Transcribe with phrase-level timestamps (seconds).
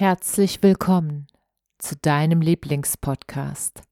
[0.00, 1.26] Herzlich willkommen
[1.76, 3.82] zu deinem Lieblingspodcast.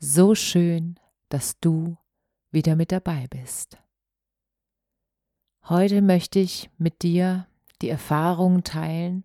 [0.00, 1.96] So schön, dass du
[2.50, 3.78] wieder mit dabei bist.
[5.68, 7.46] Heute möchte ich mit dir
[7.80, 9.22] die Erfahrungen teilen,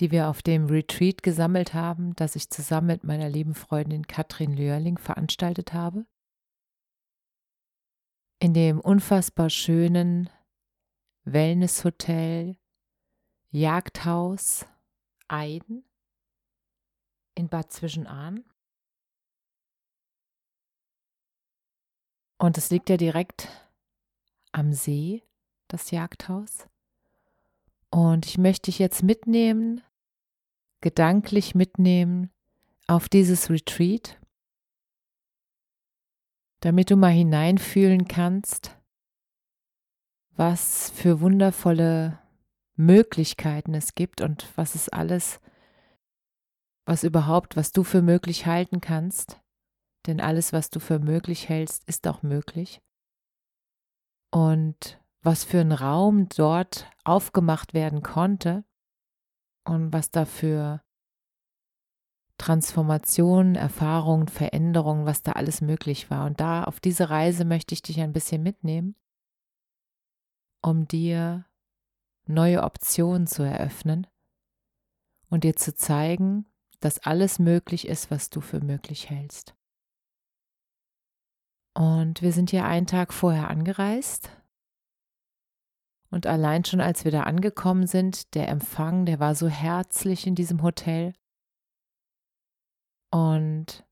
[0.00, 4.56] die wir auf dem Retreat gesammelt haben, das ich zusammen mit meiner lieben Freundin Katrin
[4.56, 6.04] Lörling veranstaltet habe.
[8.40, 10.30] In dem unfassbar schönen
[11.22, 12.56] Wellnesshotel
[13.54, 14.66] Jagdhaus
[15.28, 15.84] Eiden
[17.36, 18.42] in Bad Zwischenahn.
[22.36, 23.48] Und es liegt ja direkt
[24.50, 25.22] am See,
[25.68, 26.66] das Jagdhaus.
[27.90, 29.84] Und ich möchte dich jetzt mitnehmen,
[30.80, 32.32] gedanklich mitnehmen
[32.88, 34.18] auf dieses Retreat,
[36.58, 38.76] damit du mal hineinfühlen kannst,
[40.32, 42.18] was für wundervolle
[42.76, 45.40] Möglichkeiten es gibt und was es alles,
[46.86, 49.40] was überhaupt, was du für möglich halten kannst.
[50.06, 52.82] Denn alles, was du für möglich hältst, ist auch möglich
[54.34, 58.64] und was für ein Raum dort aufgemacht werden konnte
[59.64, 60.82] und was dafür
[62.36, 66.26] Transformationen, Erfahrungen, Veränderungen, was da alles möglich war.
[66.26, 68.96] Und da auf diese Reise möchte ich dich ein bisschen mitnehmen,
[70.62, 71.46] um dir
[72.26, 74.06] neue Optionen zu eröffnen
[75.28, 76.46] und dir zu zeigen,
[76.80, 79.54] dass alles möglich ist, was du für möglich hältst.
[81.74, 84.30] Und wir sind ja einen Tag vorher angereist.
[86.10, 90.36] Und allein schon als wir da angekommen sind, der Empfang, der war so herzlich in
[90.36, 91.12] diesem Hotel.
[93.10, 93.84] Und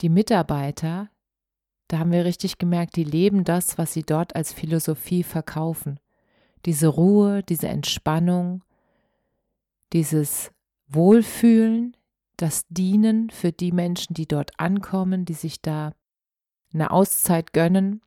[0.00, 1.10] die Mitarbeiter,
[1.88, 6.00] da haben wir richtig gemerkt, die leben das, was sie dort als Philosophie verkaufen.
[6.64, 8.64] Diese Ruhe, diese Entspannung,
[9.92, 10.50] dieses
[10.88, 11.96] Wohlfühlen,
[12.36, 15.92] das Dienen für die Menschen, die dort ankommen, die sich da
[16.72, 18.00] eine Auszeit gönnen.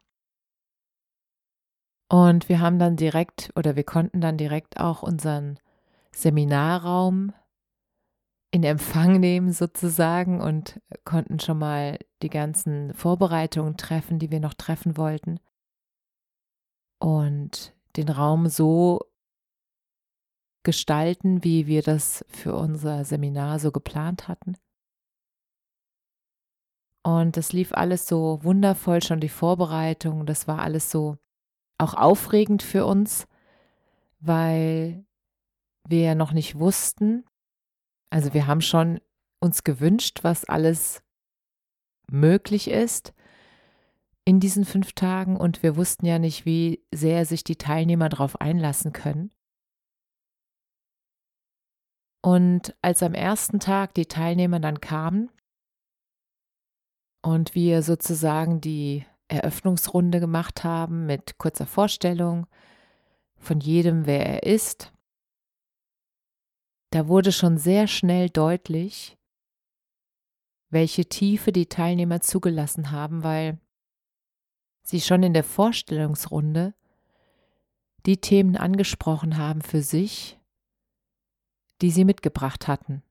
[2.09, 5.59] Und wir haben dann direkt oder wir konnten dann direkt auch unseren
[6.11, 7.33] Seminarraum
[8.51, 14.53] in Empfang nehmen sozusagen und konnten schon mal die ganzen Vorbereitungen treffen, die wir noch
[14.53, 15.39] treffen wollten.
[16.99, 19.01] Und den Raum so
[20.63, 24.57] gestalten, wie wir das für unser Seminar so geplant hatten.
[27.03, 30.25] Und das lief alles so wundervoll, schon die Vorbereitung.
[30.25, 31.17] Das war alles so
[31.77, 33.27] auch aufregend für uns,
[34.19, 35.05] weil
[35.87, 37.23] wir ja noch nicht wussten.
[38.09, 38.99] Also wir haben schon
[39.39, 41.01] uns gewünscht, was alles
[42.09, 43.13] möglich ist
[44.27, 48.41] in diesen fünf Tagen und wir wussten ja nicht, wie sehr sich die Teilnehmer darauf
[48.41, 49.31] einlassen können.
[52.21, 55.29] Und als am ersten Tag die Teilnehmer dann kamen,
[57.21, 62.47] und wir sozusagen die Eröffnungsrunde gemacht haben mit kurzer Vorstellung
[63.37, 64.93] von jedem, wer er ist.
[66.91, 69.17] Da wurde schon sehr schnell deutlich,
[70.69, 73.59] welche Tiefe die Teilnehmer zugelassen haben, weil
[74.87, 76.73] sie schon in der Vorstellungsrunde
[78.05, 80.39] die Themen angesprochen haben für sich,
[81.81, 83.03] die sie mitgebracht hatten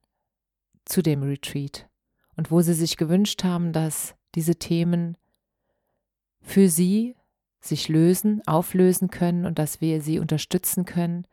[0.85, 1.87] zu dem Retreat
[2.35, 5.17] und wo sie sich gewünscht haben, dass diese Themen
[6.41, 7.15] für sie
[7.59, 11.27] sich lösen, auflösen können und dass wir sie unterstützen können,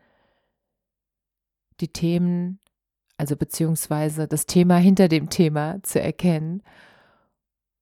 [1.81, 2.61] die Themen,
[3.17, 6.63] also beziehungsweise das Thema hinter dem Thema zu erkennen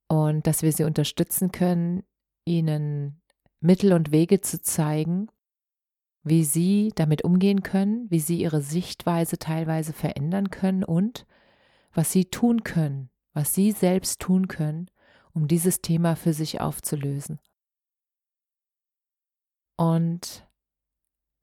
[0.06, 2.05] und dass wir sie unterstützen können,
[2.44, 3.21] ihnen
[3.61, 5.29] Mittel und Wege zu zeigen,
[6.25, 11.27] wie sie damit umgehen können, wie sie ihre Sichtweise teilweise verändern können und
[11.93, 14.91] was sie tun können, was Sie selbst tun können,
[15.33, 17.41] um dieses Thema für sich aufzulösen.
[19.77, 20.47] Und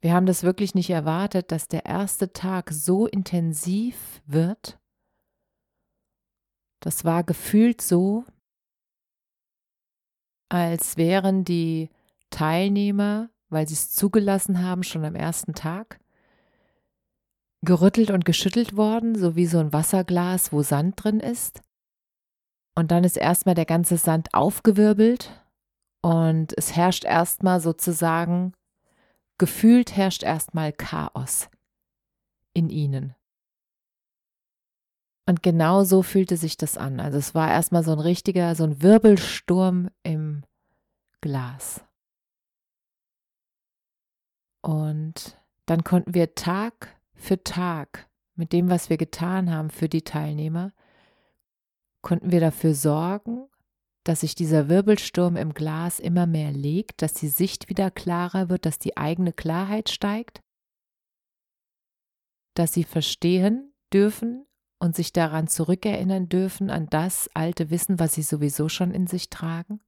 [0.02, 4.80] Wir haben das wirklich nicht erwartet, dass der erste Tag so intensiv wird.
[6.80, 8.24] Das war gefühlt so,
[10.50, 11.90] als wären die
[12.30, 16.00] Teilnehmer, weil sie es zugelassen haben, schon am ersten Tag,
[17.62, 21.62] gerüttelt und geschüttelt worden, so wie so ein Wasserglas, wo Sand drin ist.
[22.76, 25.32] Und dann ist erstmal der ganze Sand aufgewirbelt
[26.02, 28.54] und es herrscht erstmal sozusagen,
[29.38, 31.50] gefühlt herrscht erstmal Chaos
[32.54, 33.16] in ihnen.
[35.30, 37.00] Und genau so fühlte sich das an.
[37.00, 40.44] Also es war erstmal so ein richtiger, so ein Wirbelsturm im
[41.22, 41.86] Glas.
[44.64, 50.02] Und dann konnten wir Tag für Tag mit dem, was wir getan haben für die
[50.02, 50.74] Teilnehmer,
[52.02, 53.48] konnten wir dafür sorgen,
[54.04, 58.66] dass sich dieser Wirbelsturm im Glas immer mehr legt, dass die Sicht wieder klarer wird,
[58.66, 60.42] dass die eigene Klarheit steigt,
[62.56, 64.48] dass sie verstehen dürfen
[64.80, 69.30] und sich daran zurückerinnern dürfen, an das alte Wissen, was sie sowieso schon in sich
[69.30, 69.82] tragen,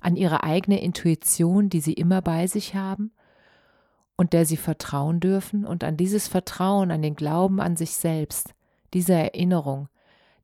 [0.00, 3.12] an ihre eigene Intuition, die sie immer bei sich haben
[4.16, 8.54] und der sie vertrauen dürfen und an dieses Vertrauen, an den Glauben an sich selbst,
[8.92, 9.88] diese Erinnerung,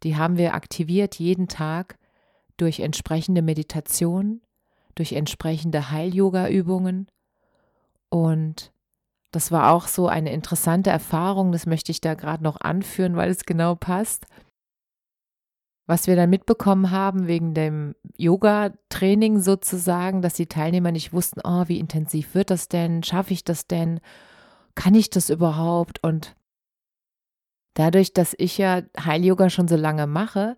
[0.02, 1.98] die haben wir aktiviert jeden Tag
[2.56, 4.40] durch entsprechende Meditation,
[4.94, 7.08] durch entsprechende Heil-Yoga-Übungen.
[8.08, 8.72] Und
[9.32, 13.30] das war auch so eine interessante Erfahrung, das möchte ich da gerade noch anführen, weil
[13.30, 14.26] es genau passt.
[15.86, 21.64] Was wir dann mitbekommen haben wegen dem Yoga-Training sozusagen, dass die Teilnehmer nicht wussten, oh,
[21.66, 23.02] wie intensiv wird das denn?
[23.02, 24.00] Schaffe ich das denn?
[24.74, 26.02] Kann ich das überhaupt?
[26.02, 26.36] Und
[27.74, 30.56] dadurch, dass ich ja Heil-Yoga schon so lange mache,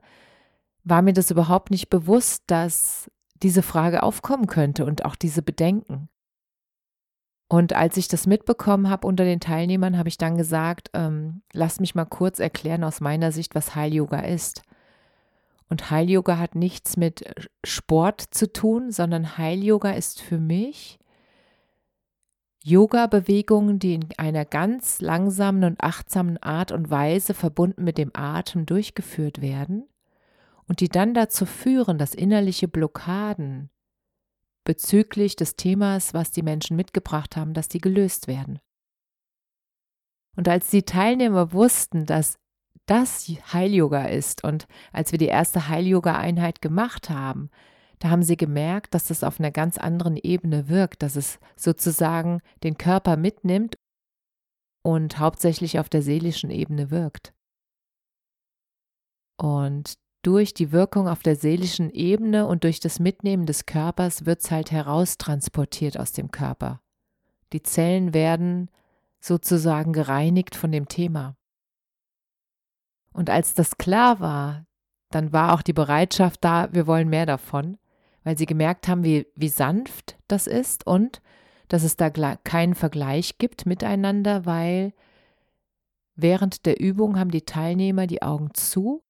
[0.83, 3.11] war mir das überhaupt nicht bewusst, dass
[3.43, 6.09] diese Frage aufkommen könnte und auch diese Bedenken.
[7.49, 11.79] Und als ich das mitbekommen habe unter den Teilnehmern, habe ich dann gesagt, ähm, lass
[11.79, 14.63] mich mal kurz erklären aus meiner Sicht, was Heil-Yoga ist.
[15.69, 17.25] Und Heil-Yoga hat nichts mit
[17.65, 20.99] Sport zu tun, sondern Heil-Yoga ist für mich
[22.63, 28.65] Yoga-Bewegungen, die in einer ganz langsamen und achtsamen Art und Weise verbunden mit dem Atem
[28.65, 29.87] durchgeführt werden
[30.67, 33.69] und die dann dazu führen, dass innerliche Blockaden
[34.65, 38.59] bezüglich des Themas, was die Menschen mitgebracht haben, dass die gelöst werden.
[40.37, 42.39] Und als die Teilnehmer wussten, dass
[42.87, 47.51] das Heil-Yoga ist und als wir die erste Heil-Yoga-Einheit gemacht haben,
[48.01, 52.41] da haben sie gemerkt, dass das auf einer ganz anderen Ebene wirkt, dass es sozusagen
[52.63, 53.77] den Körper mitnimmt
[54.83, 57.33] und hauptsächlich auf der seelischen Ebene wirkt.
[59.39, 59.95] Und
[60.25, 64.51] durch die Wirkung auf der seelischen Ebene und durch das Mitnehmen des Körpers wird es
[64.51, 66.81] halt heraustransportiert aus dem Körper.
[67.53, 68.71] Die Zellen werden
[69.21, 71.37] sozusagen gereinigt von dem Thema.
[73.13, 74.67] Und als das klar war,
[75.11, 77.79] dann war auch die Bereitschaft da, wir wollen mehr davon,
[78.25, 81.21] weil sie gemerkt haben, wie, wie sanft das ist und
[81.69, 84.95] dass es da keinen Vergleich gibt miteinander, weil
[86.17, 89.04] während der Übung haben die Teilnehmer die Augen zu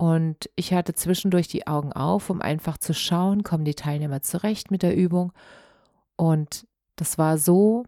[0.00, 4.70] und ich hatte zwischendurch die Augen auf, um einfach zu schauen, kommen die Teilnehmer zurecht
[4.70, 5.30] mit der Übung.
[6.16, 6.66] Und
[6.96, 7.84] das war so,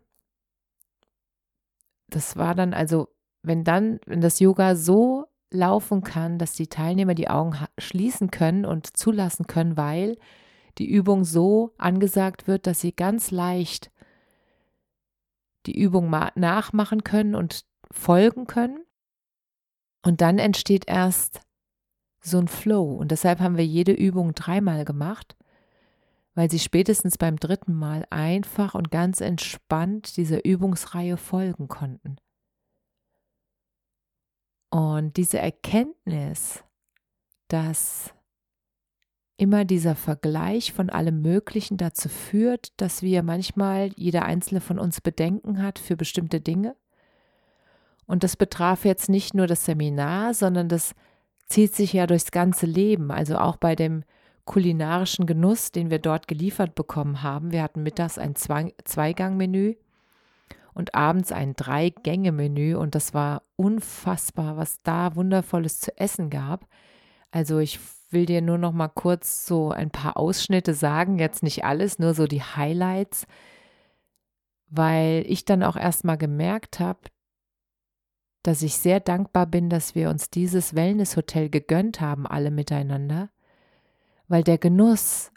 [2.09, 3.09] das war dann also,
[3.43, 8.67] wenn dann, wenn das Yoga so laufen kann, dass die Teilnehmer die Augen schließen können
[8.67, 10.19] und zulassen können, weil
[10.77, 13.91] die Übung so angesagt wird, dass sie ganz leicht
[15.65, 18.85] die Übung nachmachen können und folgen können.
[20.05, 21.41] Und dann entsteht erst
[22.23, 22.95] so ein Flow.
[22.95, 25.37] Und deshalb haben wir jede Übung dreimal gemacht,
[26.35, 32.17] weil sie spätestens beim dritten Mal einfach und ganz entspannt dieser Übungsreihe folgen konnten.
[34.71, 36.65] Und diese Erkenntnis,
[37.49, 38.15] dass
[39.37, 45.01] immer dieser Vergleich von allem Möglichen dazu führt, dass wir manchmal jeder einzelne von uns
[45.01, 46.77] Bedenken hat für bestimmte Dinge.
[48.07, 50.95] Und das betraf jetzt nicht nur das Seminar, sondern das
[51.53, 54.05] zieht sich ja durchs ganze Leben, also auch bei dem
[54.47, 57.53] kulinarischen Genuss, den wir dort geliefert bekommen haben.
[57.53, 59.75] Wir hatten mittags ein Zweigangmenü
[60.73, 66.67] und abends ein Drei-Gänge-Menü und das war unfassbar, was da wundervolles zu essen gab.
[67.31, 67.79] Also ich
[68.09, 72.15] will dir nur noch mal kurz so ein paar Ausschnitte sagen, jetzt nicht alles, nur
[72.15, 73.27] so die Highlights,
[74.69, 77.01] weil ich dann auch erst mal gemerkt habe,
[78.43, 83.31] dass ich sehr dankbar bin, dass wir uns dieses Wellnesshotel gegönnt haben, alle miteinander,
[84.29, 85.31] weil der Genuss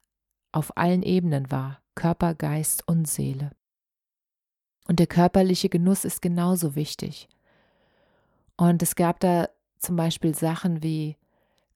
[0.51, 3.51] auf allen Ebenen war, Körper, Geist und Seele.
[4.87, 7.27] Und der körperliche Genuss ist genauso wichtig.
[8.57, 11.17] Und es gab da zum Beispiel Sachen wie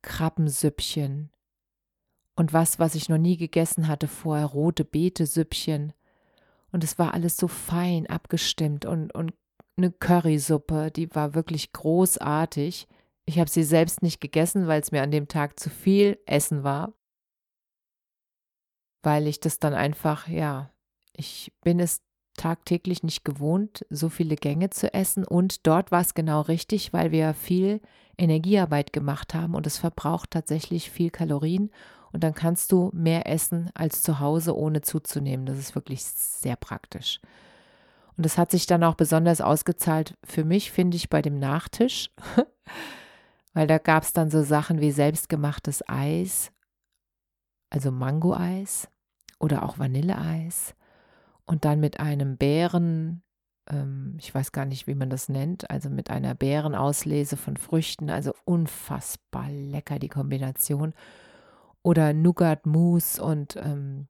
[0.02, 1.32] Krabbensüppchen
[2.36, 5.94] und was, was ich noch nie gegessen hatte vorher, rote Beete-Süppchen.
[6.72, 9.34] Und es war alles so fein abgestimmt und, und
[9.80, 12.88] eine Currysuppe, die war wirklich großartig.
[13.26, 16.64] Ich habe sie selbst nicht gegessen, weil es mir an dem Tag zu viel Essen
[16.64, 16.94] war.
[19.02, 20.72] Weil ich das dann einfach, ja,
[21.14, 22.02] ich bin es
[22.36, 25.26] tagtäglich nicht gewohnt, so viele Gänge zu essen.
[25.26, 27.82] Und dort war es genau richtig, weil wir viel
[28.18, 31.72] Energiearbeit gemacht haben und es verbraucht tatsächlich viel Kalorien.
[32.12, 35.46] Und dann kannst du mehr essen als zu Hause, ohne zuzunehmen.
[35.46, 37.20] Das ist wirklich sehr praktisch.
[38.20, 42.12] Und das hat sich dann auch besonders ausgezahlt für mich, finde ich, bei dem Nachtisch.
[43.54, 46.52] weil da gab es dann so Sachen wie selbstgemachtes Eis,
[47.70, 48.90] also Mango-Eis
[49.40, 50.76] oder auch Vanilleeis
[51.46, 53.24] und dann mit einem Bären,
[53.70, 58.10] ähm, ich weiß gar nicht, wie man das nennt, also mit einer Bärenauslese von Früchten,
[58.10, 60.94] also unfassbar lecker die Kombination.
[61.84, 64.10] Oder Nougat-Mousse und ähm,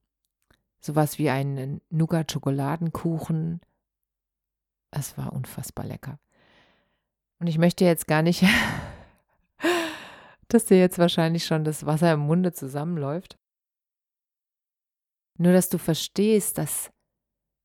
[0.79, 3.61] sowas wie einen Nougat-Schokoladenkuchen.
[4.91, 6.19] Es war unfassbar lecker.
[7.39, 8.43] Und ich möchte jetzt gar nicht,
[10.47, 13.37] dass dir jetzt wahrscheinlich schon das Wasser im Munde zusammenläuft.
[15.37, 16.91] Nur, dass du verstehst, dass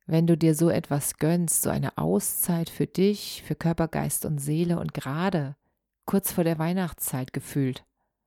[0.06, 4.38] wenn du dir so etwas gönnst, so eine Auszeit für dich, für Körper, Geist und
[4.38, 5.56] Seele und gerade
[6.04, 7.84] kurz vor der Weihnachtszeit gefühlt.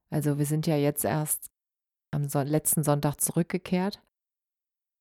[0.09, 1.51] Also wir sind ja jetzt erst
[2.11, 4.01] am letzten Sonntag zurückgekehrt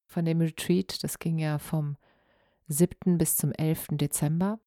[0.06, 1.02] von dem Retreat.
[1.02, 1.96] Das ging ja vom
[2.68, 3.18] 7.
[3.18, 3.88] bis zum 11.
[3.92, 4.58] Dezember.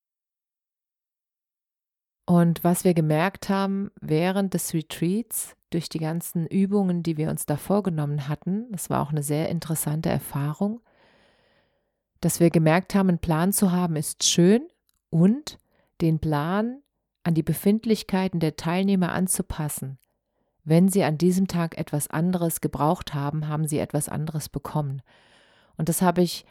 [2.26, 7.46] Und was wir gemerkt haben während des Retreats, durch die ganzen Übungen, die wir uns
[7.46, 10.82] da vorgenommen hatten, das war auch eine sehr interessante Erfahrung,
[12.22, 14.68] dass wir gemerkt haben, einen Plan zu haben, ist schön
[15.10, 15.58] und
[16.02, 16.82] den Plan
[17.24, 19.98] an die Befindlichkeiten der Teilnehmer anzupassen.
[20.64, 25.02] Wenn sie an diesem Tag etwas anderes gebraucht haben, haben sie etwas anderes bekommen.
[25.78, 26.46] Und das habe ich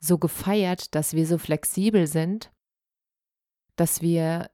[0.00, 2.50] so gefeiert, dass wir so flexibel sind,
[3.76, 4.50] dass wir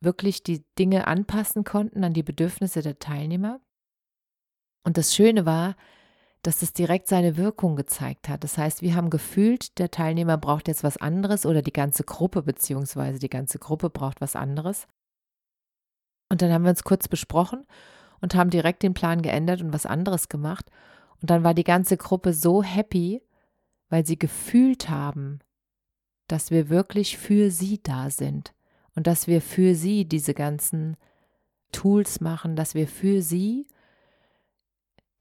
[0.00, 3.60] wirklich die Dinge anpassen konnten an die Bedürfnisse der Teilnehmer.
[4.84, 5.76] Und das Schöne war,
[6.42, 8.42] dass das direkt seine Wirkung gezeigt hat.
[8.42, 12.42] Das heißt, wir haben gefühlt, der Teilnehmer braucht jetzt was anderes oder die ganze Gruppe
[12.42, 14.88] beziehungsweise die ganze Gruppe braucht was anderes.
[16.28, 17.64] Und dann haben wir uns kurz besprochen
[18.20, 20.68] und haben direkt den Plan geändert und was anderes gemacht.
[21.20, 23.22] Und dann war die ganze Gruppe so happy,
[23.92, 25.40] weil sie gefühlt haben,
[26.26, 28.54] dass wir wirklich für sie da sind
[28.94, 30.96] und dass wir für sie diese ganzen
[31.72, 33.66] Tools machen, dass wir für sie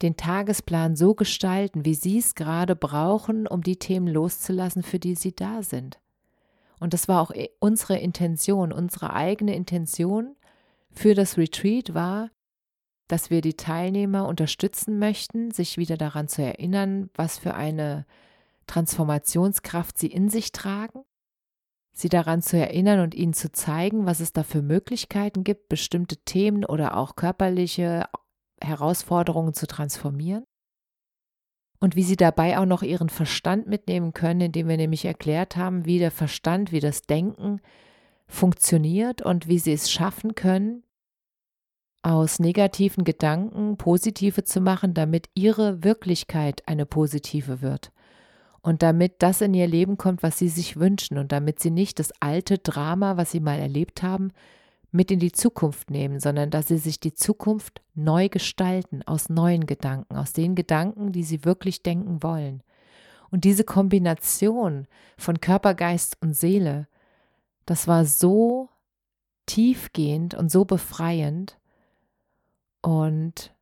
[0.01, 5.15] den Tagesplan so gestalten, wie Sie es gerade brauchen, um die Themen loszulassen, für die
[5.15, 5.99] Sie da sind.
[6.79, 10.37] Und das war auch unsere Intention, unsere eigene Intention
[10.91, 12.31] für das Retreat war,
[13.09, 18.05] dass wir die Teilnehmer unterstützen möchten, sich wieder daran zu erinnern, was für eine
[18.67, 21.03] Transformationskraft sie in sich tragen,
[21.93, 26.17] sie daran zu erinnern und ihnen zu zeigen, was es da für Möglichkeiten gibt, bestimmte
[26.17, 28.07] Themen oder auch körperliche
[28.61, 30.45] Herausforderungen zu transformieren
[31.81, 35.85] und wie sie dabei auch noch ihren Verstand mitnehmen können, indem wir nämlich erklärt haben,
[35.85, 37.59] wie der Verstand, wie das Denken
[38.27, 40.83] funktioniert und wie sie es schaffen können,
[42.03, 47.91] aus negativen Gedanken positive zu machen, damit ihre Wirklichkeit eine positive wird.
[48.61, 51.99] Und damit das in ihr Leben kommt, was sie sich wünschen und damit sie nicht
[51.99, 54.31] das alte Drama, was sie mal erlebt haben,
[54.91, 59.65] mit in die Zukunft nehmen, sondern dass sie sich die Zukunft neu gestalten, aus neuen
[59.65, 62.61] Gedanken, aus den Gedanken, die sie wirklich denken wollen.
[63.31, 64.87] Und diese Kombination
[65.17, 66.87] von Körper, Geist und Seele,
[67.65, 68.69] das war so
[69.45, 71.57] tiefgehend und so befreiend.
[72.81, 73.55] Und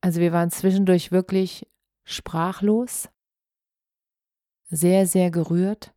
[0.00, 1.66] also wir waren zwischendurch wirklich
[2.04, 3.08] sprachlos,
[4.68, 5.92] sehr, sehr gerührt.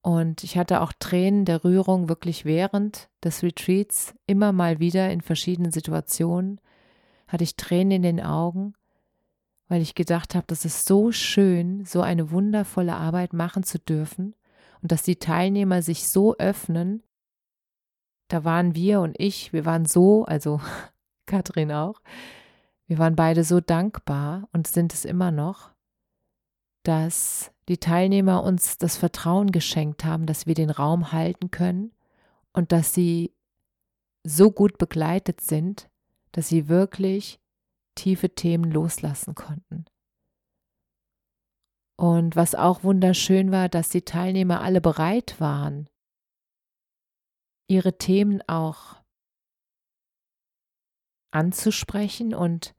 [0.00, 5.20] Und ich hatte auch Tränen der Rührung wirklich während des Retreats, immer mal wieder in
[5.20, 6.60] verschiedenen Situationen,
[7.26, 8.74] hatte ich Tränen in den Augen,
[9.68, 14.34] weil ich gedacht habe, das ist so schön, so eine wundervolle Arbeit machen zu dürfen
[14.80, 17.02] und dass die Teilnehmer sich so öffnen.
[18.28, 20.60] Da waren wir und ich, wir waren so, also
[21.26, 22.00] Katrin auch,
[22.86, 25.70] wir waren beide so dankbar und sind es immer noch,
[26.88, 31.92] dass die Teilnehmer uns das Vertrauen geschenkt haben, dass wir den Raum halten können
[32.54, 33.34] und dass sie
[34.24, 35.90] so gut begleitet sind,
[36.32, 37.40] dass sie wirklich
[37.94, 39.84] tiefe Themen loslassen konnten.
[41.96, 45.90] Und was auch wunderschön war, dass die Teilnehmer alle bereit waren,
[47.66, 48.96] ihre Themen auch
[51.32, 52.74] anzusprechen und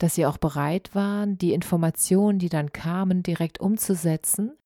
[0.00, 4.56] dass sie auch bereit waren, die Informationen, die dann kamen, direkt umzusetzen,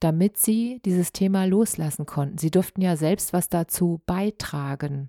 [0.00, 2.36] damit sie dieses Thema loslassen konnten.
[2.36, 5.08] Sie durften ja selbst was dazu beitragen.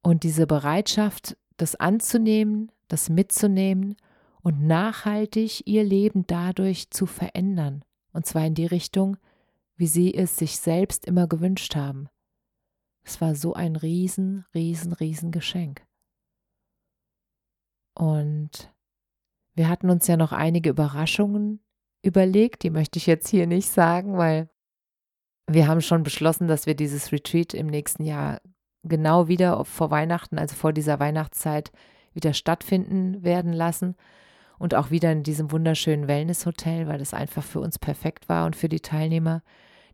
[0.00, 3.96] Und diese Bereitschaft, das anzunehmen, das mitzunehmen
[4.40, 9.16] und nachhaltig ihr Leben dadurch zu verändern, und zwar in die Richtung,
[9.74, 12.08] wie sie es sich selbst immer gewünscht haben.
[13.02, 15.84] Es war so ein riesen, riesen, riesen Geschenk.
[17.94, 18.72] Und
[19.54, 21.60] wir hatten uns ja noch einige Überraschungen
[22.02, 24.50] überlegt, die möchte ich jetzt hier nicht sagen, weil
[25.46, 28.40] wir haben schon beschlossen, dass wir dieses Retreat im nächsten Jahr
[28.82, 31.72] genau wieder vor Weihnachten, also vor dieser Weihnachtszeit,
[32.12, 33.96] wieder stattfinden werden lassen
[34.58, 38.56] und auch wieder in diesem wunderschönen Wellness-Hotel, weil das einfach für uns perfekt war und
[38.56, 39.42] für die Teilnehmer.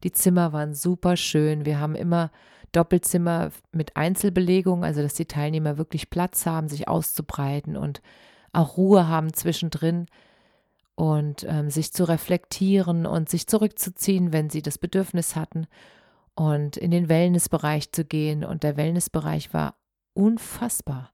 [0.05, 1.65] Die Zimmer waren super schön.
[1.65, 2.31] Wir haben immer
[2.73, 8.01] Doppelzimmer mit Einzelbelegung, also dass die Teilnehmer wirklich Platz haben, sich auszubreiten und
[8.53, 10.07] auch Ruhe haben zwischendrin
[10.95, 15.67] und ähm, sich zu reflektieren und sich zurückzuziehen, wenn sie das Bedürfnis hatten
[16.35, 18.45] und in den Wellnessbereich zu gehen.
[18.45, 19.77] Und der Wellnessbereich war
[20.15, 21.13] unfassbar.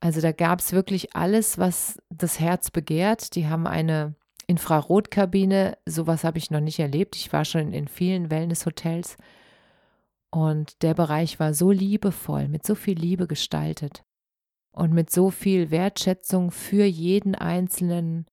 [0.00, 3.34] Also da gab es wirklich alles, was das Herz begehrt.
[3.34, 4.14] Die haben eine
[4.46, 7.16] Infrarotkabine, sowas habe ich noch nicht erlebt.
[7.16, 9.16] Ich war schon in vielen Wellnesshotels
[10.30, 14.04] und der Bereich war so liebevoll, mit so viel Liebe gestaltet
[14.72, 18.26] und mit so viel Wertschätzung für jeden einzelnen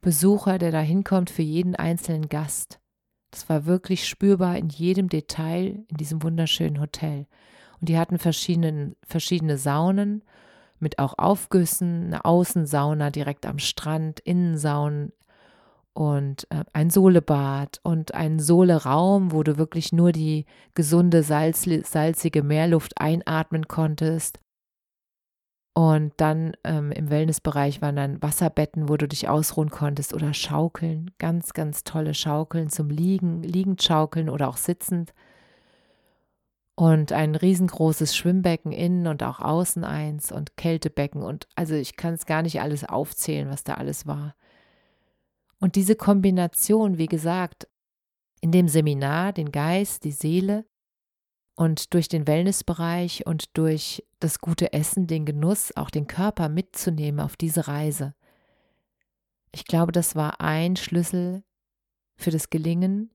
[0.00, 2.80] Besucher, der da hinkommt, für jeden einzelnen Gast.
[3.30, 7.26] Das war wirklich spürbar in jedem Detail in diesem wunderschönen Hotel.
[7.80, 10.24] Und die hatten verschiedene, verschiedene Saunen
[10.78, 15.12] mit auch Aufgüssen, eine Außensauna direkt am Strand, Innensaunen
[16.00, 22.42] und äh, ein Sohlebad und ein Sohleraum, wo du wirklich nur die gesunde, salz, salzige
[22.42, 24.40] Meerluft einatmen konntest.
[25.74, 31.10] Und dann ähm, im Wellnessbereich waren dann Wasserbetten, wo du dich ausruhen konntest oder Schaukeln,
[31.18, 35.12] ganz, ganz tolle Schaukeln zum Liegen, liegend schaukeln oder auch sitzend
[36.76, 42.14] und ein riesengroßes Schwimmbecken innen und auch außen eins und Kältebecken und also ich kann
[42.14, 44.34] es gar nicht alles aufzählen, was da alles war.
[45.60, 47.68] Und diese Kombination, wie gesagt,
[48.40, 50.64] in dem Seminar, den Geist, die Seele
[51.54, 57.20] und durch den Wellnessbereich und durch das gute Essen, den Genuss, auch den Körper mitzunehmen
[57.20, 58.14] auf diese Reise.
[59.52, 61.42] Ich glaube, das war ein Schlüssel
[62.16, 63.10] für das Gelingen,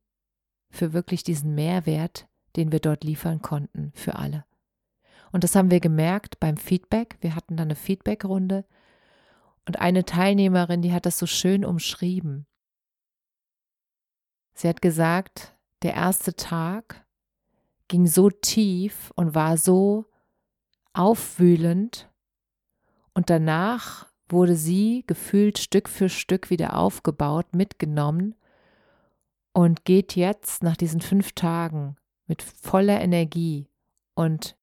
[0.69, 4.45] für wirklich diesen Mehrwert, den wir dort liefern konnten für alle.
[5.31, 7.17] Und das haben wir gemerkt beim Feedback.
[7.21, 8.65] Wir hatten dann eine Feedbackrunde
[9.65, 12.45] und eine Teilnehmerin, die hat das so schön umschrieben.
[14.54, 17.06] Sie hat gesagt, der erste Tag
[17.88, 20.06] ging so tief und war so
[20.93, 22.10] aufwühlend
[23.13, 28.36] und danach wurde sie gefühlt Stück für Stück wieder aufgebaut, mitgenommen
[29.54, 31.97] und geht jetzt nach diesen fünf Tagen
[32.28, 33.69] mit voller Energie
[34.15, 34.58] und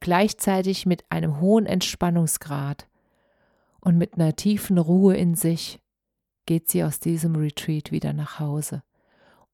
[0.00, 2.88] gleichzeitig mit einem hohen Entspannungsgrad
[3.80, 5.80] und mit einer tiefen Ruhe in sich
[6.46, 8.82] geht sie aus diesem Retreat wieder nach Hause.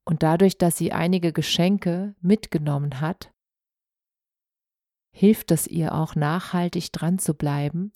[0.05, 3.33] Und dadurch, dass sie einige Geschenke mitgenommen hat,
[5.13, 7.93] hilft es ihr auch nachhaltig dran zu bleiben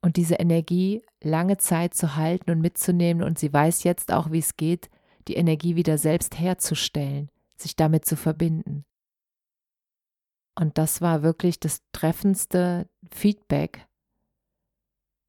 [0.00, 3.22] und diese Energie lange Zeit zu halten und mitzunehmen.
[3.22, 4.90] Und sie weiß jetzt auch, wie es geht,
[5.26, 8.84] die Energie wieder selbst herzustellen sich damit zu verbinden.
[10.54, 13.86] Und das war wirklich das treffendste Feedback,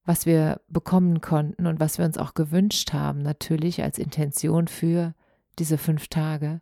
[0.10, 5.14] was wir bekommen konnten und was wir uns auch gewünscht haben, natürlich als Intention für
[5.60, 6.62] diese fünf Tage.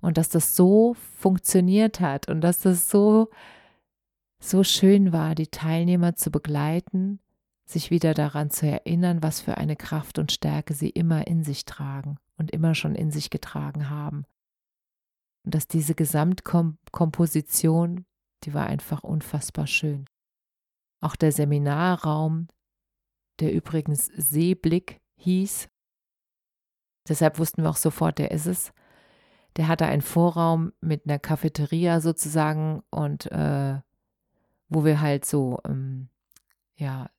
[0.00, 3.28] Und dass das so funktioniert hat und dass das so,
[4.40, 7.20] so schön war, die Teilnehmer zu begleiten,
[7.66, 11.66] sich wieder daran zu erinnern, was für eine Kraft und Stärke sie immer in sich
[11.66, 14.24] tragen und immer schon in sich getragen haben.
[15.44, 18.06] Und dass diese Gesamtkomposition,
[18.44, 20.06] die war einfach unfassbar schön.
[21.02, 22.48] Auch der Seminarraum,
[23.40, 25.68] der übrigens Seeblick hieß,
[27.08, 28.72] deshalb wussten wir auch sofort, der ist es.
[29.56, 33.80] Der hatte einen Vorraum mit einer Cafeteria sozusagen und äh,
[34.68, 36.10] wo wir halt so, ähm,
[36.76, 37.10] ja,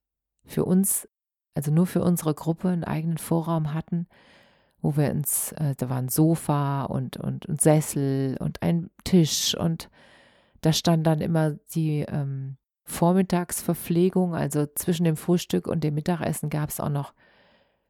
[0.46, 1.08] für uns,
[1.56, 4.08] also nur für unsere Gruppe einen eigenen Vorraum hatten
[4.82, 9.56] wo wir ins, äh, da war ein Sofa und, und, und Sessel und ein Tisch
[9.56, 9.90] und
[10.62, 12.58] da stand dann immer die ähm,
[12.90, 17.14] Vormittagsverpflegung, also zwischen dem Frühstück und dem Mittagessen gab es auch noch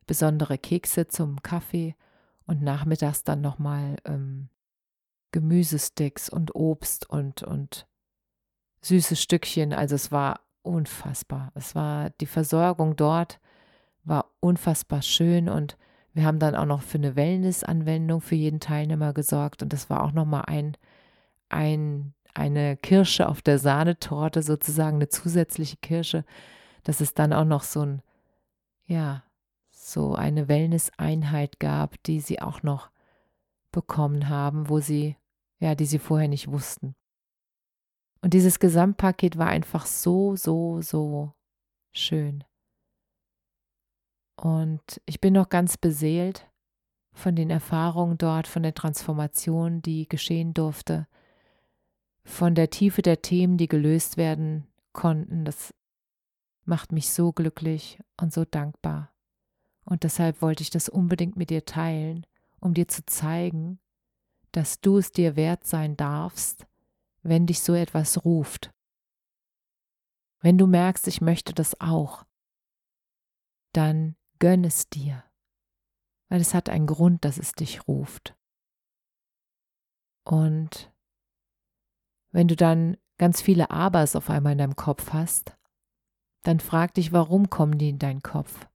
[0.06, 1.96] besondere Kekse zum Kaffee
[2.46, 4.50] und nachmittags dann nochmal ähm,
[5.32, 7.88] Gemüsesticks und Obst und, und
[8.82, 9.74] süße Stückchen.
[9.74, 11.52] Also es war unfassbar.
[11.56, 13.40] Es war die Versorgung dort
[14.04, 15.78] war unfassbar schön und
[16.14, 20.04] wir haben dann auch noch für eine Wellness-Anwendung für jeden Teilnehmer gesorgt und das war
[20.04, 20.76] auch nochmal ein,
[21.50, 26.26] ein, eine Kirsche auf der Sahnetorte, sozusagen eine zusätzliche Kirsche,
[26.84, 28.02] dass es dann auch noch so ein,
[28.86, 29.24] ja,
[29.70, 32.92] so eine Wellness-Einheit gab, die sie auch noch
[33.72, 35.16] bekommen haben, wo sie,
[35.60, 36.96] ja, die sie vorher nicht wussten.
[38.22, 41.34] Und dieses Gesamtpaket war einfach so, so, so
[41.92, 42.44] schön.
[44.36, 46.50] Und ich bin noch ganz beseelt
[47.12, 51.08] von den Erfahrungen dort, von der Transformation, die geschehen durfte,
[52.30, 55.46] von der Tiefe der Themen, die gelöst werden konnten.
[55.46, 55.74] Das
[56.64, 59.12] macht mich so glücklich und so dankbar.
[59.84, 62.26] Und deshalb wollte ich das unbedingt mit dir teilen,
[62.60, 63.80] um dir zu zeigen,
[64.52, 66.68] dass du es dir wert sein darfst,
[67.24, 68.72] wenn dich so etwas ruft.
[70.40, 72.26] Wenn du merkst, ich möchte das auch,
[73.74, 75.24] dann gönn es dir,
[76.30, 78.38] weil es hat einen Grund, dass es dich ruft.
[80.24, 80.92] Und
[82.32, 85.56] wenn du dann ganz viele Abers auf einmal in deinem Kopf hast,
[86.44, 88.68] dann frag dich, warum kommen die in deinen Kopf?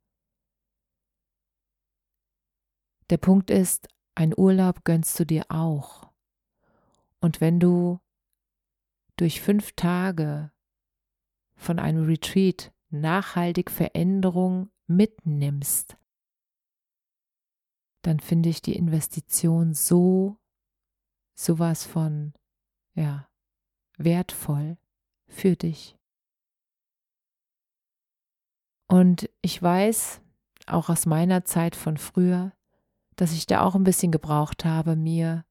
[3.11, 6.11] Der Punkt ist, ein Urlaub gönnst du dir auch.
[7.21, 8.01] Und wenn du
[9.17, 10.53] durch fünf Tage
[11.57, 15.97] von einem Retreat nachhaltig Veränderung mitnimmst,
[18.03, 20.39] dann finde ich die Investition so
[21.35, 22.35] sowas von
[22.95, 23.27] ja
[23.97, 24.77] wertvoll
[25.27, 25.97] für dich.
[28.87, 30.21] Und ich weiß
[30.67, 32.53] auch aus meiner Zeit von früher,
[33.17, 35.45] dass ich da auch ein bisschen gebraucht habe, mir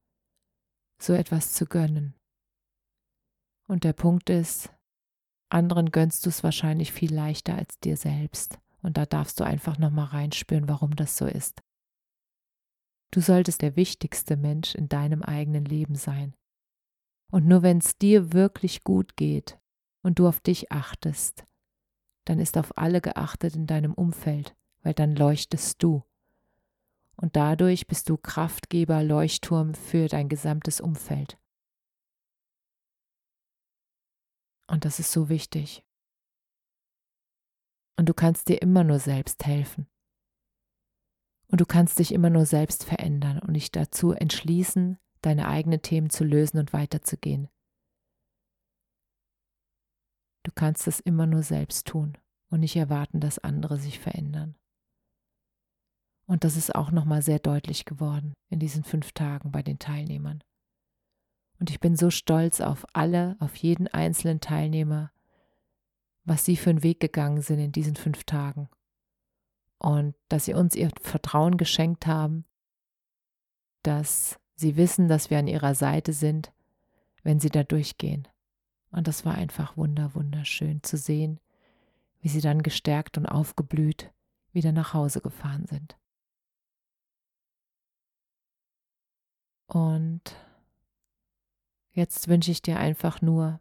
[0.99, 2.15] so etwas zu gönnen.
[3.67, 4.73] Und der Punkt ist,
[5.49, 8.59] anderen gönnst du es wahrscheinlich viel leichter als dir selbst.
[8.81, 11.61] Und da darfst du einfach nochmal reinspüren, warum das so ist.
[13.11, 16.33] Du solltest der wichtigste Mensch in deinem eigenen Leben sein.
[17.33, 19.59] Und nur wenn es dir wirklich gut geht
[20.03, 21.47] und du auf dich achtest,
[22.25, 26.03] dann ist auf alle geachtet in deinem Umfeld, weil dann leuchtest du.
[27.15, 31.39] Und dadurch bist du Kraftgeber, Leuchtturm für dein gesamtes Umfeld.
[34.67, 35.83] Und das ist so wichtig.
[37.97, 39.87] Und du kannst dir immer nur selbst helfen.
[41.47, 46.09] Und du kannst dich immer nur selbst verändern und dich dazu entschließen, deine eigenen Themen
[46.09, 47.49] zu lösen und weiterzugehen.
[50.43, 52.17] Du kannst es immer nur selbst tun
[52.49, 54.55] und nicht erwarten, dass andere sich verändern.
[56.25, 60.43] Und das ist auch nochmal sehr deutlich geworden in diesen fünf Tagen bei den Teilnehmern.
[61.59, 65.11] Und ich bin so stolz auf alle, auf jeden einzelnen Teilnehmer,
[66.25, 68.69] was sie für einen Weg gegangen sind in diesen fünf Tagen.
[69.77, 72.45] Und dass sie uns ihr Vertrauen geschenkt haben,
[73.83, 76.53] dass sie wissen, dass wir an ihrer Seite sind,
[77.21, 78.27] wenn sie da durchgehen.
[78.91, 81.41] Und das war einfach wunder, wunderschön zu sehen,
[82.21, 84.11] wie sie dann gestärkt und aufgeblüht
[84.53, 85.97] wieder nach Hause gefahren sind.
[89.67, 90.21] Und
[91.91, 93.59] jetzt wünsche ich dir einfach nur,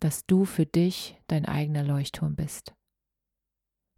[0.00, 2.74] dass du für dich dein eigener Leuchtturm bist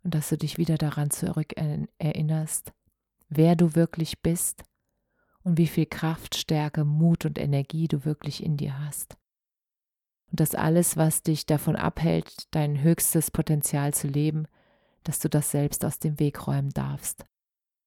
[0.03, 2.73] und dass du dich wieder daran zurück erinnerst,
[3.29, 4.65] wer du wirklich bist
[5.43, 9.17] und wie viel Kraft, Stärke, Mut und Energie du wirklich in dir hast.
[10.31, 14.47] Und dass alles, was dich davon abhält, dein höchstes Potenzial zu leben,
[15.03, 17.25] dass du das selbst aus dem Weg räumen darfst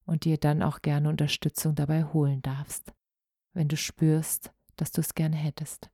[0.06, 2.94] und dir dann auch gerne Unterstützung dabei holen darfst,
[3.54, 5.90] wenn du spürst, dass du es gerne hättest.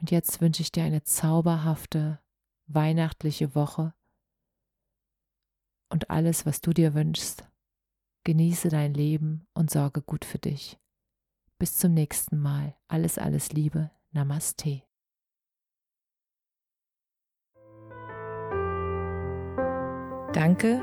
[0.00, 2.20] Und jetzt wünsche ich dir eine zauberhafte
[2.66, 3.94] weihnachtliche Woche
[5.88, 7.44] und alles, was du dir wünschst.
[8.24, 10.78] Genieße dein Leben und sorge gut für dich.
[11.58, 12.74] Bis zum nächsten Mal.
[12.88, 13.90] Alles, alles Liebe.
[14.12, 14.82] Namaste.
[20.32, 20.82] Danke,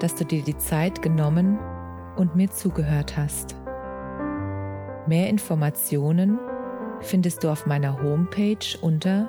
[0.00, 1.58] dass du dir die Zeit genommen
[2.16, 3.56] und mir zugehört hast.
[5.06, 6.38] Mehr Informationen
[7.00, 9.28] findest du auf meiner Homepage unter